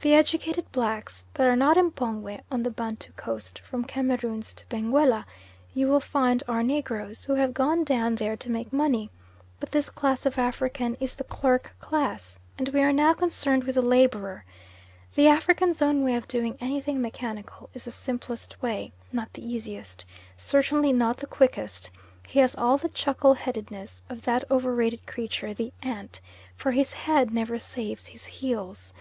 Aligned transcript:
The 0.00 0.14
educated 0.14 0.72
blacks 0.72 1.28
that 1.34 1.46
are 1.46 1.54
not 1.54 1.76
M'pongwe 1.76 2.40
on 2.50 2.64
the 2.64 2.72
Bantu 2.72 3.12
coast 3.12 3.60
(from 3.60 3.84
Cameroons 3.84 4.52
to 4.54 4.66
Benguela), 4.66 5.24
you 5.74 5.86
will 5.86 6.00
find 6.00 6.42
are 6.48 6.64
Negroes, 6.64 7.22
who 7.24 7.36
have 7.36 7.54
gone 7.54 7.84
down 7.84 8.16
there 8.16 8.36
to 8.38 8.50
make 8.50 8.72
money, 8.72 9.10
but 9.60 9.70
this 9.70 9.88
class 9.90 10.26
of 10.26 10.38
African 10.40 10.96
is 10.96 11.14
the 11.14 11.22
clerk 11.22 11.76
class, 11.78 12.40
and 12.58 12.68
we 12.70 12.80
are 12.82 12.90
now 12.92 13.14
concerned 13.14 13.62
with 13.62 13.76
the 13.76 13.80
labourer. 13.82 14.44
The 15.14 15.28
African's 15.28 15.80
own 15.80 16.02
way 16.02 16.16
of 16.16 16.26
doing 16.26 16.58
anything 16.60 17.00
mechanical 17.00 17.70
is 17.72 17.84
the 17.84 17.92
simplest 17.92 18.60
way, 18.60 18.90
not 19.12 19.32
the 19.32 19.46
easiest, 19.48 20.04
certainly 20.36 20.92
not 20.92 21.18
the 21.18 21.28
quickest: 21.28 21.90
he 22.26 22.40
has 22.40 22.56
all 22.56 22.76
the 22.76 22.88
chuckle 22.88 23.34
headedness 23.34 24.02
of 24.08 24.22
that 24.22 24.42
overrated 24.50 25.06
creature 25.06 25.54
the 25.54 25.72
ant, 25.80 26.20
for 26.56 26.72
his 26.72 26.92
head 26.92 27.30
never 27.32 27.60
saves 27.60 28.06
his 28.08 28.26
heels. 28.26 28.92